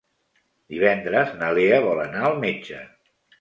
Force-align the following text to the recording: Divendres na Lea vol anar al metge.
Divendres 0.73 1.35
na 1.41 1.51
Lea 1.59 1.79
vol 1.89 2.03
anar 2.07 2.25
al 2.31 2.35
metge. 2.47 2.81